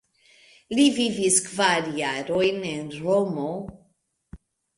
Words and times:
Li 0.77 0.85
vivis 0.95 1.37
kvar 1.47 1.89
jarojn 1.99 2.65
en 2.71 2.89
Romo. 3.03 3.47